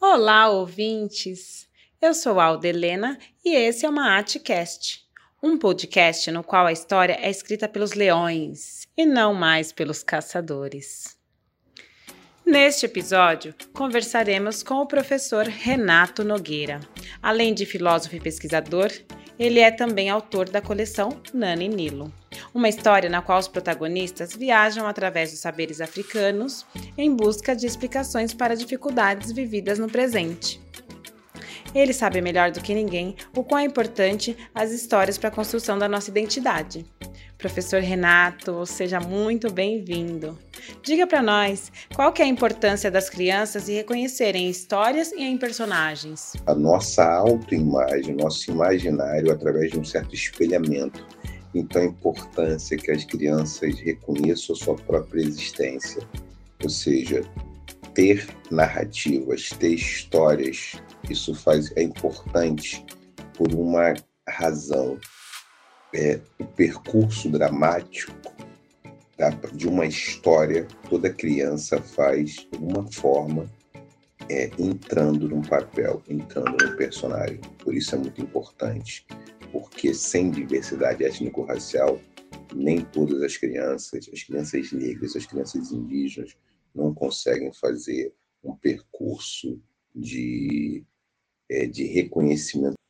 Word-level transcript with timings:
Olá, 0.00 0.48
ouvintes! 0.50 1.68
Eu 2.00 2.12
sou 2.12 2.40
Alda 2.40 2.68
Helena 2.68 3.18
e 3.44 3.54
esse 3.54 3.86
é 3.86 3.88
uma 3.88 4.10
Artcast, 4.10 5.04
um 5.42 5.56
podcast 5.56 6.30
no 6.30 6.42
qual 6.42 6.66
a 6.66 6.72
história 6.72 7.16
é 7.20 7.30
escrita 7.30 7.68
pelos 7.68 7.92
leões 7.92 8.86
e 8.96 9.06
não 9.06 9.32
mais 9.32 9.72
pelos 9.72 10.02
caçadores. 10.02 11.16
Neste 12.44 12.86
episódio, 12.86 13.54
conversaremos 13.72 14.62
com 14.62 14.74
o 14.74 14.86
professor 14.86 15.46
Renato 15.46 16.24
Nogueira. 16.24 16.80
Além 17.22 17.54
de 17.54 17.64
filósofo 17.64 18.16
e 18.16 18.20
pesquisador, 18.20 18.90
ele 19.42 19.58
é 19.58 19.72
também 19.72 20.08
autor 20.08 20.48
da 20.48 20.60
coleção 20.60 21.20
Nani 21.34 21.66
Nilo, 21.66 22.12
uma 22.54 22.68
história 22.68 23.10
na 23.10 23.20
qual 23.20 23.40
os 23.40 23.48
protagonistas 23.48 24.36
viajam 24.36 24.86
através 24.86 25.32
dos 25.32 25.40
saberes 25.40 25.80
africanos 25.80 26.64
em 26.96 27.12
busca 27.12 27.56
de 27.56 27.66
explicações 27.66 28.32
para 28.32 28.54
dificuldades 28.54 29.32
vividas 29.32 29.80
no 29.80 29.90
presente. 29.90 30.60
Ele 31.74 31.92
sabe 31.92 32.20
melhor 32.20 32.52
do 32.52 32.60
que 32.60 32.72
ninguém 32.72 33.16
o 33.34 33.42
quão 33.42 33.58
é 33.58 33.64
importante 33.64 34.36
as 34.54 34.70
histórias 34.70 35.18
para 35.18 35.28
a 35.28 35.32
construção 35.32 35.76
da 35.76 35.88
nossa 35.88 36.10
identidade. 36.10 36.86
Professor 37.42 37.82
Renato, 37.82 38.64
seja 38.64 39.00
muito 39.00 39.52
bem-vindo. 39.52 40.38
Diga 40.80 41.08
para 41.08 41.20
nós 41.20 41.72
qual 41.92 42.12
que 42.12 42.22
é 42.22 42.24
a 42.24 42.28
importância 42.28 42.88
das 42.88 43.10
crianças 43.10 43.68
em 43.68 43.74
reconhecerem 43.74 44.48
histórias 44.48 45.10
e 45.10 45.24
em 45.24 45.36
personagens. 45.36 46.34
A 46.46 46.54
nossa 46.54 47.04
autoimagem, 47.04 48.14
nosso 48.14 48.48
imaginário 48.52 49.32
através 49.32 49.72
de 49.72 49.80
um 49.80 49.84
certo 49.84 50.14
espelhamento. 50.14 51.04
Então, 51.52 51.82
a 51.82 51.86
importância 51.86 52.76
que 52.76 52.92
as 52.92 53.04
crianças 53.04 53.76
reconheçam 53.80 54.54
a 54.54 54.58
sua 54.58 54.76
própria 54.76 55.22
existência, 55.22 56.00
ou 56.62 56.70
seja, 56.70 57.22
ter 57.92 58.24
narrativas, 58.52 59.50
ter 59.50 59.74
histórias, 59.74 60.80
isso 61.10 61.34
faz 61.34 61.72
é 61.76 61.82
importante 61.82 62.86
por 63.36 63.52
uma 63.52 63.94
razão 64.28 64.96
é, 65.94 66.20
o 66.38 66.44
percurso 66.44 67.28
dramático 67.30 68.12
da, 69.16 69.30
de 69.30 69.68
uma 69.68 69.86
história, 69.86 70.66
toda 70.88 71.12
criança 71.12 71.80
faz 71.80 72.30
de 72.30 72.48
alguma 72.52 72.90
forma 72.90 73.50
é, 74.28 74.50
entrando 74.58 75.28
num 75.28 75.42
papel, 75.42 76.02
entrando 76.08 76.56
num 76.64 76.76
personagem. 76.76 77.40
Por 77.58 77.74
isso 77.74 77.94
é 77.94 77.98
muito 77.98 78.20
importante, 78.20 79.06
porque 79.50 79.92
sem 79.92 80.30
diversidade 80.30 81.04
étnico-racial, 81.04 82.00
nem 82.54 82.80
todas 82.80 83.22
as 83.22 83.36
crianças, 83.36 84.08
as 84.12 84.22
crianças 84.22 84.72
negras, 84.72 85.16
as 85.16 85.26
crianças 85.26 85.72
indígenas, 85.72 86.36
não 86.74 86.94
conseguem 86.94 87.52
fazer 87.52 88.12
um 88.42 88.56
percurso 88.56 89.60
de, 89.94 90.84
é, 91.50 91.66
de 91.66 91.84
reconhecimento 91.84 92.81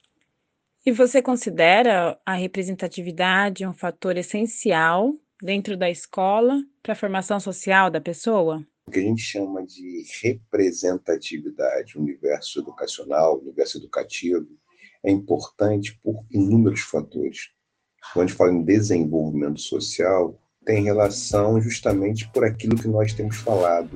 e 0.84 0.90
você 0.90 1.22
considera 1.22 2.18
a 2.26 2.34
representatividade 2.34 3.64
um 3.64 3.72
fator 3.72 4.16
essencial 4.16 5.14
dentro 5.40 5.76
da 5.76 5.88
escola 5.88 6.60
para 6.82 6.92
a 6.92 6.96
formação 6.96 7.38
social 7.38 7.88
da 7.88 8.00
pessoa? 8.00 8.66
O 8.88 8.90
que 8.90 8.98
a 8.98 9.02
gente 9.02 9.22
chama 9.22 9.64
de 9.64 10.04
representatividade, 10.22 11.96
universo 11.96 12.58
educacional, 12.58 13.38
universo 13.38 13.78
educativo, 13.78 14.48
é 15.04 15.10
importante 15.10 15.98
por 16.02 16.24
inúmeros 16.30 16.80
fatores. 16.80 17.50
Quando 18.12 18.24
a 18.24 18.28
gente 18.28 18.36
fala 18.36 18.52
em 18.52 18.64
desenvolvimento 18.64 19.60
social, 19.60 20.36
tem 20.64 20.82
relação 20.82 21.60
justamente 21.60 22.28
por 22.32 22.44
aquilo 22.44 22.76
que 22.76 22.88
nós 22.88 23.12
temos 23.12 23.36
falado, 23.36 23.90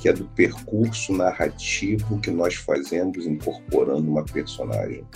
que 0.00 0.08
é 0.08 0.12
do 0.12 0.24
percurso 0.30 1.12
narrativo 1.12 2.20
que 2.20 2.30
nós 2.30 2.54
fazemos 2.54 3.24
incorporando 3.24 4.10
uma 4.10 4.24
personagem. 4.24 5.06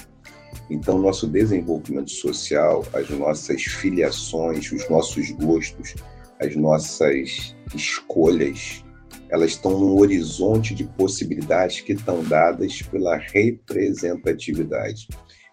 Então, 0.71 0.99
nosso 0.99 1.27
desenvolvimento 1.27 2.11
social, 2.11 2.85
as 2.93 3.09
nossas 3.11 3.63
filiações, 3.63 4.71
os 4.71 4.89
nossos 4.89 5.31
gostos, 5.31 5.95
as 6.41 6.55
nossas 6.55 7.57
escolhas, 7.75 8.85
elas 9.31 9.51
estão 9.51 9.79
num 9.79 9.99
horizonte 9.99 10.75
de 10.75 10.85
possibilidades 10.85 11.81
que 11.81 11.93
estão 11.93 12.23
dadas 12.25 12.83
pela 12.83 13.17
representatividade. 13.17 15.09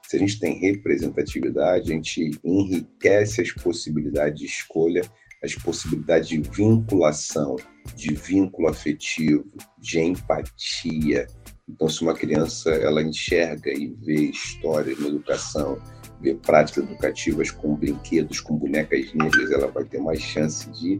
Se 0.07 0.17
a 0.17 0.19
gente 0.19 0.39
tem 0.39 0.59
representatividade, 0.59 1.91
a 1.91 1.95
gente 1.95 2.31
enriquece 2.43 3.41
as 3.41 3.51
possibilidades 3.51 4.39
de 4.39 4.45
escolha, 4.45 5.01
as 5.43 5.55
possibilidades 5.55 6.29
de 6.29 6.41
vinculação, 6.41 7.55
de 7.95 8.13
vínculo 8.13 8.67
afetivo, 8.67 9.45
de 9.79 9.99
empatia, 9.99 11.27
então, 11.67 11.89
se 11.89 12.01
uma 12.03 12.13
criança 12.13 12.69
ela 12.69 13.01
enxerga 13.01 13.71
e 13.71 13.87
vê 13.87 14.25
histórias 14.25 14.99
na 14.99 15.07
educação, 15.07 15.81
vê 16.21 16.35
práticas 16.35 16.83
educativas 16.83 17.49
com 17.49 17.75
brinquedos, 17.75 18.39
com 18.39 18.55
bonecas 18.55 19.11
negras, 19.13 19.51
ela 19.51 19.67
vai 19.67 19.83
ter 19.83 19.99
mais 19.99 20.21
chance 20.21 20.69
de 20.71 20.99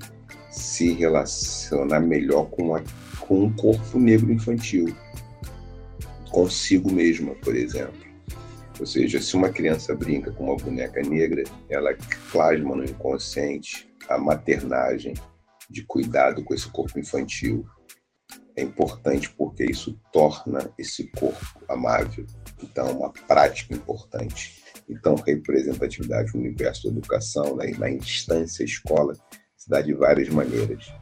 se 0.50 0.92
relacionar 0.94 2.00
melhor 2.00 2.50
com, 2.50 2.76
a, 2.76 2.82
com 3.20 3.44
um 3.44 3.54
corpo 3.56 4.00
negro 4.00 4.32
infantil, 4.32 4.86
consigo 6.32 6.92
mesma, 6.92 7.36
por 7.36 7.56
exemplo. 7.56 8.04
Ou 8.80 8.86
seja, 8.86 9.22
se 9.22 9.36
uma 9.36 9.50
criança 9.50 9.96
brinca 9.96 10.32
com 10.32 10.46
uma 10.46 10.58
boneca 10.58 11.02
negra, 11.02 11.44
ela 11.70 11.96
plasma 12.32 12.76
no 12.76 12.84
inconsciente 12.84 13.88
a 14.10 14.18
maternagem 14.18 15.14
de 15.70 15.84
cuidado 15.84 16.44
com 16.44 16.54
esse 16.54 16.68
corpo 16.70 17.00
infantil, 17.00 17.66
é 18.58 18.62
importante 18.62 19.30
porque 19.32 19.66
isso 19.66 20.00
torna 20.12 20.72
esse 20.78 21.08
corpo 21.08 21.62
amável. 21.68 22.26
Então, 22.64 22.88
é 22.88 22.92
uma 22.92 23.12
prática 23.12 23.74
importante. 23.74 24.64
Então, 24.88 25.16
representatividade 25.16 26.34
no 26.34 26.42
universo 26.42 26.84
da 26.84 26.90
educação, 26.90 27.56
né, 27.56 27.72
na 27.78 27.90
instância 27.90 28.64
escola, 28.64 29.14
se 29.58 29.70
dá 29.70 29.82
de 29.82 29.94
várias 29.94 30.30
maneiras. 30.30 30.94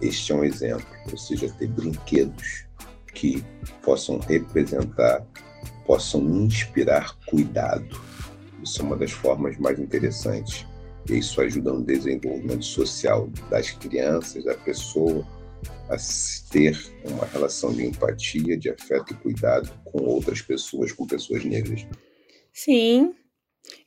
Este 0.00 0.32
é 0.32 0.34
um 0.34 0.44
exemplo, 0.44 0.86
ou 1.10 1.18
seja, 1.18 1.52
ter 1.58 1.68
brinquedos 1.68 2.66
que 3.12 3.44
possam 3.82 4.18
representar, 4.18 5.26
possam 5.86 6.20
inspirar 6.22 7.16
cuidado. 7.26 8.00
Isso 8.62 8.80
é 8.80 8.84
uma 8.84 8.96
das 8.96 9.12
formas 9.12 9.56
mais 9.58 9.78
interessantes. 9.78 10.66
E 11.08 11.18
isso 11.18 11.40
ajuda 11.40 11.72
no 11.72 11.84
desenvolvimento 11.84 12.64
social 12.64 13.28
das 13.50 13.70
crianças, 13.70 14.44
da 14.44 14.54
pessoa, 14.54 15.26
a 15.88 15.96
ter 16.50 16.78
uma 17.04 17.24
relação 17.26 17.72
de 17.72 17.86
empatia, 17.86 18.56
de 18.56 18.70
afeto 18.70 19.12
e 19.12 19.16
cuidado 19.16 19.70
com 19.84 20.02
outras 20.02 20.40
pessoas, 20.40 20.92
com 20.92 21.06
pessoas 21.06 21.44
negras. 21.44 21.86
Sim, 22.52 23.14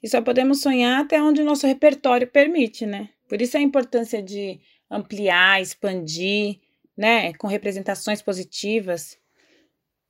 e 0.01 0.09
só 0.09 0.21
podemos 0.21 0.61
sonhar 0.61 1.01
até 1.01 1.21
onde 1.21 1.41
o 1.41 1.45
nosso 1.45 1.67
repertório 1.67 2.27
permite, 2.27 2.85
né? 2.85 3.09
Por 3.27 3.41
isso 3.41 3.57
a 3.57 3.61
importância 3.61 4.21
de 4.21 4.59
ampliar, 4.89 5.61
expandir, 5.61 6.59
né, 6.97 7.33
com 7.33 7.47
representações 7.47 8.21
positivas. 8.21 9.17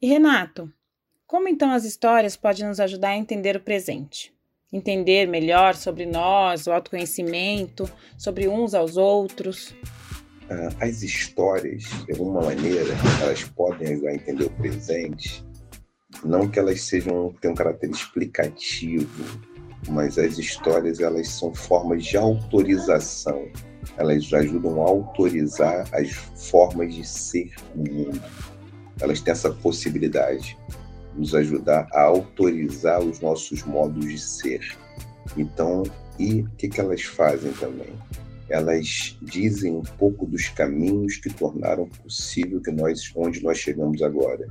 E 0.02 0.08
Renato, 0.08 0.72
como 1.26 1.48
então 1.48 1.72
as 1.72 1.84
histórias 1.84 2.38
podem 2.38 2.68
nos 2.68 2.80
ajudar 2.80 3.10
a 3.10 3.18
entender 3.18 3.58
o 3.58 3.62
presente? 3.62 4.34
Entender 4.72 5.28
melhor 5.28 5.76
sobre 5.76 6.06
nós, 6.06 6.68
o 6.68 6.72
autoconhecimento, 6.72 7.90
sobre 8.18 8.48
uns 8.48 8.74
aos 8.74 8.98
outros. 8.98 9.74
Ah, 10.50 10.86
as 10.86 11.04
histórias, 11.04 11.84
de 12.06 12.14
alguma 12.14 12.42
maneira, 12.42 12.94
elas 13.22 13.44
podem 13.44 13.94
ajudar 13.94 14.10
a 14.10 14.16
entender 14.16 14.46
o 14.46 14.50
presente, 14.52 15.46
não 16.24 16.48
que 16.48 16.58
elas 16.58 16.82
sejam 16.82 17.34
tenham 17.42 17.54
um 17.54 17.56
caráter 17.56 17.90
explicativo, 17.90 19.26
mas 19.90 20.18
as 20.18 20.38
histórias 20.38 21.00
elas 21.00 21.28
são 21.30 21.54
formas 21.54 22.06
de 22.06 22.18
autorização. 22.18 23.48
Elas 23.98 24.32
ajudam 24.34 24.82
a 24.82 24.90
autorizar 24.90 25.88
as 25.94 26.12
formas 26.50 26.94
de 26.94 27.08
ser 27.08 27.54
no 27.76 27.92
mundo. 27.92 28.22
Elas 29.02 29.22
têm 29.22 29.32
essa 29.32 29.52
possibilidade 29.52 30.58
de 31.14 31.20
nos 31.20 31.36
ajudar 31.36 31.88
a 31.94 32.02
autorizar 32.04 33.02
os 33.02 33.20
nossos 33.20 33.64
modos 33.64 34.06
de 34.06 34.20
ser. 34.20 34.78
Então, 35.36 35.84
e 36.18 36.42
o 36.42 36.50
que, 36.58 36.68
que 36.68 36.80
elas 36.80 37.04
fazem 37.04 37.52
também? 37.54 37.94
Elas 38.50 39.18
dizem 39.22 39.74
um 39.76 39.82
pouco 39.82 40.26
dos 40.26 40.48
caminhos 40.50 41.18
que 41.18 41.30
tornaram 41.30 41.88
possível 41.88 42.62
que 42.62 42.72
nós, 42.72 43.12
onde 43.16 43.44
nós 43.44 43.58
chegamos 43.58 44.02
agora. 44.02 44.48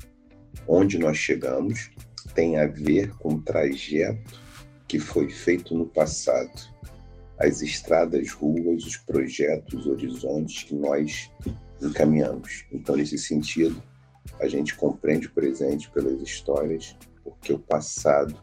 Onde 0.69 0.98
nós 0.98 1.16
chegamos 1.16 1.90
tem 2.34 2.58
a 2.58 2.66
ver 2.66 3.10
com 3.16 3.34
o 3.34 3.43
trajeto 3.43 4.40
que 4.87 4.98
foi 4.98 5.31
feito 5.31 5.75
no 5.75 5.87
passado. 5.87 6.50
As 7.38 7.62
estradas, 7.62 8.31
ruas, 8.32 8.84
os 8.84 8.96
projetos, 8.96 9.75
os 9.75 9.87
horizontes 9.87 10.64
que 10.64 10.75
nós 10.75 11.31
encaminhamos. 11.82 12.64
Então, 12.72 12.96
nesse 12.96 13.19
sentido, 13.19 13.82
a 14.40 14.49
gente 14.49 14.75
compreende 14.75 15.26
o 15.26 15.32
presente 15.32 15.90
pelas 15.90 16.20
histórias, 16.20 16.96
porque 17.22 17.52
o 17.52 17.58
passado 17.58 18.37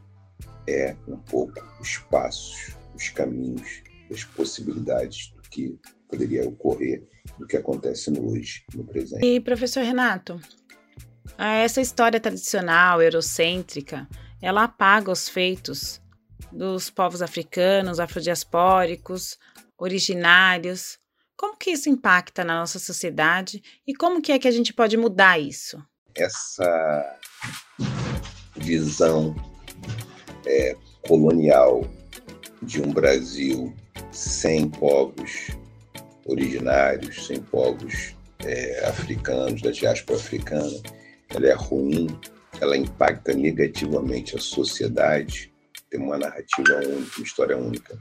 é 0.67 0.95
um 1.07 1.17
pouco 1.17 1.53
os 1.79 1.97
passos, 1.97 2.75
os 2.95 3.09
caminhos, 3.09 3.83
as 4.11 4.23
possibilidades 4.23 5.32
que 5.53 5.79
poderia 6.09 6.47
ocorrer 6.47 7.07
do 7.37 7.45
que 7.45 7.55
acontece 7.55 8.09
no 8.09 8.31
hoje, 8.31 8.63
no 8.73 8.83
presente. 8.83 9.23
E 9.25 9.39
professor 9.39 9.83
Renato, 9.83 10.41
essa 11.37 11.79
história 11.79 12.19
tradicional, 12.19 13.01
eurocêntrica, 13.01 14.07
ela 14.41 14.63
apaga 14.63 15.11
os 15.11 15.29
feitos 15.29 16.01
dos 16.51 16.89
povos 16.89 17.21
africanos, 17.21 17.99
afrodiaspóricos, 17.99 19.37
originários. 19.77 20.97
Como 21.37 21.57
que 21.57 21.71
isso 21.71 21.89
impacta 21.89 22.43
na 22.43 22.59
nossa 22.59 22.79
sociedade 22.79 23.61
e 23.87 23.93
como 23.93 24.21
que 24.21 24.31
é 24.31 24.39
que 24.39 24.47
a 24.47 24.51
gente 24.51 24.73
pode 24.73 24.97
mudar 24.97 25.39
isso? 25.39 25.81
Essa 26.15 27.19
visão 28.55 29.35
é, 30.45 30.75
colonial 31.07 31.87
de 32.61 32.81
um 32.81 32.93
Brasil 32.93 33.73
sem 34.13 34.69
povos 34.69 35.49
originários, 36.25 37.25
sem 37.25 37.41
povos 37.41 38.15
é, 38.39 38.85
africanos, 38.85 39.61
da 39.61 39.71
diáspora 39.71 40.19
africana, 40.19 40.81
ela 41.29 41.47
é 41.47 41.53
ruim, 41.53 42.07
ela 42.61 42.77
impacta 42.77 43.33
negativamente 43.33 44.35
a 44.35 44.39
sociedade, 44.39 45.51
tem 45.89 45.99
uma 45.99 46.17
narrativa 46.17 46.75
única, 46.75 47.17
uma 47.17 47.25
história 47.25 47.57
única. 47.57 47.99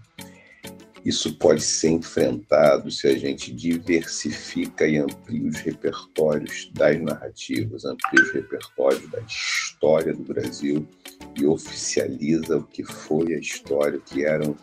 Isso 1.04 1.36
pode 1.36 1.62
ser 1.62 1.90
enfrentado 1.90 2.88
se 2.90 3.08
a 3.08 3.18
gente 3.18 3.52
diversifica 3.52 4.86
e 4.86 4.98
amplia 4.98 5.48
os 5.48 5.56
repertórios 5.56 6.70
das 6.74 7.00
narrativas, 7.00 7.84
amplia 7.84 8.22
os 8.22 8.32
repertórios 8.32 9.10
da 9.10 9.20
história 9.22 10.14
do 10.14 10.22
Brasil 10.22 10.86
e 11.36 11.44
oficializa 11.44 12.58
o 12.58 12.62
que 12.62 12.84
foi 12.84 13.34
a 13.34 13.38
história, 13.38 13.98
o 13.98 14.02
que 14.02 14.24
eram 14.24 14.56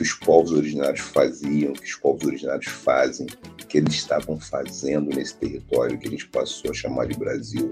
que 0.00 0.04
os 0.04 0.14
povos 0.14 0.52
originários 0.52 1.00
faziam, 1.00 1.74
que 1.74 1.84
os 1.84 1.94
povos 1.96 2.24
originários 2.24 2.68
fazem, 2.68 3.26
que 3.68 3.76
eles 3.76 3.92
estavam 3.92 4.40
fazendo 4.40 5.14
nesse 5.14 5.36
território 5.36 5.98
que 5.98 6.08
a 6.08 6.10
gente 6.10 6.26
passou 6.28 6.70
a 6.70 6.74
chamar 6.74 7.06
de 7.06 7.18
Brasil, 7.18 7.70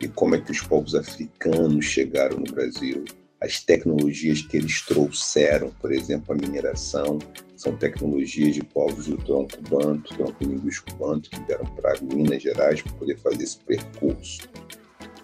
e 0.00 0.08
como 0.08 0.34
é 0.34 0.40
que 0.40 0.50
os 0.50 0.62
povos 0.62 0.94
africanos 0.94 1.84
chegaram 1.84 2.38
no 2.38 2.50
Brasil, 2.50 3.04
as 3.38 3.60
tecnologias 3.60 4.40
que 4.40 4.56
eles 4.56 4.80
trouxeram, 4.80 5.68
por 5.78 5.92
exemplo, 5.92 6.34
a 6.34 6.38
mineração, 6.38 7.18
são 7.54 7.76
tecnologias 7.76 8.54
de 8.54 8.64
povos 8.64 9.06
do 9.06 9.18
tronco 9.18 9.60
banto, 9.68 10.16
tronco 10.16 10.44
linguístico 10.44 10.96
banto, 10.96 11.28
que 11.28 11.38
vieram 11.42 11.66
para 11.66 12.00
Minas 12.00 12.42
Gerais 12.42 12.80
para 12.80 12.94
poder 12.94 13.18
fazer 13.18 13.42
esse 13.42 13.58
percurso. 13.58 14.40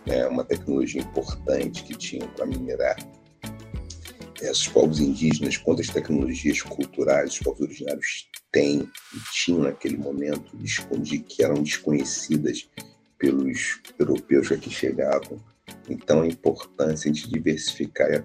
É 0.05 0.27
uma 0.27 0.45
tecnologia 0.45 1.01
importante 1.01 1.85
que 1.85 1.97
tinham 1.97 2.29
para 2.29 2.45
minerar. 2.45 2.99
Esses 4.41 4.69
povos 4.69 5.01
indígenas, 5.01 5.57
quantas 5.57 5.89
tecnologias 5.89 6.63
culturais 6.63 7.33
os 7.33 7.39
povos 7.41 7.61
originários 7.61 8.29
têm 8.53 8.89
e 9.15 9.33
tinham 9.33 9.63
naquele 9.63 9.97
momento, 9.97 10.57
que 11.27 11.43
eram 11.43 11.63
desconhecidas 11.63 12.69
pelos 13.19 13.81
europeus 13.99 14.49
que 14.49 14.55
aqui 14.55 14.71
chegavam, 14.71 15.43
então, 15.89 16.23
a 16.23 16.27
importância 16.27 17.11
de 17.11 17.29
diversificar 17.29 18.09
e 18.11 18.23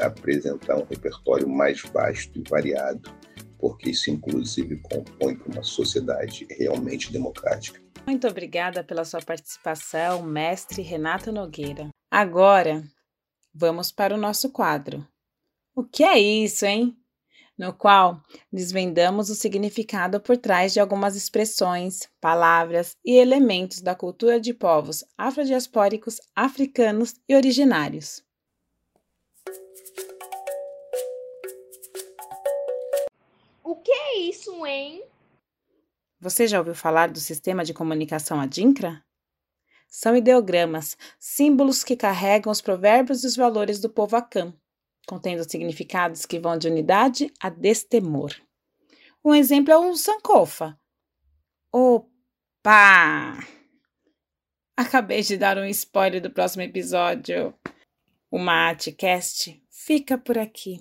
apresentar 0.00 0.76
um 0.76 0.84
repertório 0.84 1.48
mais 1.48 1.80
vasto 1.82 2.38
e 2.38 2.48
variado, 2.48 3.10
porque 3.58 3.90
isso, 3.90 4.10
inclusive, 4.10 4.76
compõe 4.78 5.40
uma 5.46 5.62
sociedade 5.62 6.46
realmente 6.50 7.12
democrática. 7.12 7.80
Muito 8.06 8.26
obrigada 8.28 8.84
pela 8.84 9.04
sua 9.04 9.20
participação, 9.22 10.22
mestre 10.22 10.82
Renato 10.82 11.32
Nogueira. 11.32 11.88
Agora, 12.10 12.84
vamos 13.52 13.90
para 13.90 14.14
o 14.14 14.18
nosso 14.18 14.50
quadro. 14.50 15.06
O 15.74 15.82
que 15.84 16.04
é 16.04 16.18
isso, 16.18 16.64
hein? 16.64 16.96
no 17.56 17.72
qual 17.72 18.20
desvendamos 18.52 19.30
o 19.30 19.34
significado 19.34 20.20
por 20.20 20.36
trás 20.36 20.72
de 20.72 20.80
algumas 20.80 21.16
expressões, 21.16 22.08
palavras 22.20 22.96
e 23.04 23.16
elementos 23.16 23.80
da 23.80 23.94
cultura 23.94 24.40
de 24.40 24.52
povos 24.52 25.04
afrodiaspóricos, 25.16 26.20
africanos 26.34 27.14
e 27.28 27.34
originários. 27.34 28.24
O 33.62 33.76
que 33.76 33.92
é 33.92 34.18
isso, 34.18 34.66
hein? 34.66 35.04
Você 36.20 36.46
já 36.46 36.58
ouviu 36.58 36.74
falar 36.74 37.08
do 37.08 37.20
sistema 37.20 37.64
de 37.64 37.74
comunicação 37.74 38.40
Adinkra? 38.40 39.04
São 39.86 40.16
ideogramas, 40.16 40.96
símbolos 41.20 41.84
que 41.84 41.94
carregam 41.94 42.50
os 42.50 42.60
provérbios 42.60 43.22
e 43.22 43.26
os 43.28 43.36
valores 43.36 43.78
do 43.78 43.88
povo 43.88 44.16
Akan 44.16 44.52
contendo 45.06 45.48
significados 45.48 46.26
que 46.26 46.38
vão 46.38 46.56
de 46.56 46.68
unidade 46.68 47.32
a 47.40 47.48
destemor. 47.48 48.34
Um 49.24 49.34
exemplo 49.34 49.72
é 49.72 49.78
o 49.78 49.94
Sankofa. 49.96 50.78
Opa! 51.72 53.38
Acabei 54.76 55.22
de 55.22 55.36
dar 55.36 55.56
um 55.56 55.64
spoiler 55.66 56.20
do 56.20 56.30
próximo 56.30 56.62
episódio. 56.62 57.54
O 58.30 58.38
Matecast 58.38 59.62
fica 59.70 60.18
por 60.18 60.36
aqui. 60.36 60.80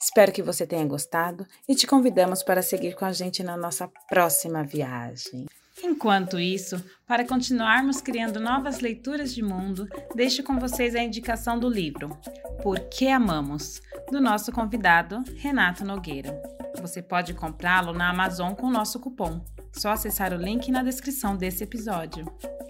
Espero 0.00 0.32
que 0.32 0.42
você 0.42 0.66
tenha 0.66 0.86
gostado 0.86 1.46
e 1.68 1.74
te 1.74 1.86
convidamos 1.86 2.42
para 2.42 2.62
seguir 2.62 2.94
com 2.94 3.04
a 3.04 3.12
gente 3.12 3.42
na 3.42 3.56
nossa 3.56 3.88
próxima 4.08 4.62
viagem. 4.62 5.46
Enquanto 5.82 6.38
isso, 6.38 6.82
para 7.06 7.26
continuarmos 7.26 8.00
criando 8.00 8.40
novas 8.40 8.80
leituras 8.80 9.34
de 9.34 9.42
mundo, 9.42 9.88
deixo 10.14 10.42
com 10.42 10.58
vocês 10.58 10.94
a 10.94 11.02
indicação 11.02 11.58
do 11.58 11.68
livro 11.68 12.16
Por 12.62 12.78
que 12.88 13.08
Amamos, 13.08 13.80
do 14.10 14.20
nosso 14.20 14.52
convidado 14.52 15.22
Renato 15.36 15.84
Nogueira. 15.84 16.40
Você 16.80 17.02
pode 17.02 17.34
comprá-lo 17.34 17.92
na 17.92 18.10
Amazon 18.10 18.54
com 18.54 18.70
nosso 18.70 19.00
cupom. 19.00 19.44
Só 19.72 19.90
acessar 19.90 20.32
o 20.32 20.36
link 20.36 20.70
na 20.70 20.82
descrição 20.82 21.36
desse 21.36 21.64
episódio. 21.64 22.24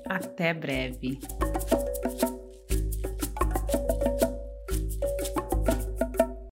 Até 0.08 0.54
breve! 0.54 1.18